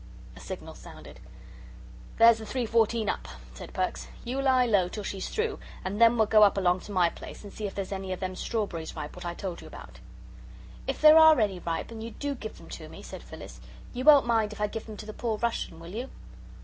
A 0.35 0.39
signal 0.39 0.73
sounded. 0.73 1.19
"There's 2.17 2.39
the 2.39 2.45
3.14 2.45 3.07
up," 3.07 3.27
said 3.53 3.71
Perks. 3.71 4.07
"You 4.25 4.41
lie 4.41 4.65
low 4.65 4.87
till 4.87 5.03
she's 5.03 5.29
through, 5.29 5.59
and 5.85 6.01
then 6.01 6.17
we'll 6.17 6.25
go 6.25 6.41
up 6.41 6.57
along 6.57 6.79
to 6.79 6.91
my 6.91 7.11
place, 7.11 7.43
and 7.43 7.53
see 7.53 7.67
if 7.67 7.75
there's 7.75 7.91
any 7.91 8.11
of 8.11 8.19
them 8.19 8.35
strawberries 8.35 8.95
ripe 8.95 9.15
what 9.15 9.25
I 9.25 9.35
told 9.35 9.61
you 9.61 9.67
about." 9.67 9.99
"If 10.87 11.01
there 11.01 11.19
are 11.19 11.39
any 11.39 11.59
ripe, 11.59 11.91
and 11.91 12.03
you 12.03 12.09
DO 12.09 12.33
give 12.33 12.57
them 12.57 12.69
to 12.69 12.89
me," 12.89 13.03
said 13.03 13.21
Phyllis, 13.21 13.59
"you 13.93 14.03
won't 14.03 14.25
mind 14.25 14.53
if 14.53 14.59
I 14.59 14.65
give 14.65 14.87
them 14.87 14.97
to 14.97 15.05
the 15.05 15.13
poor 15.13 15.37
Russian, 15.37 15.79
will 15.79 15.93
you?" 15.93 16.09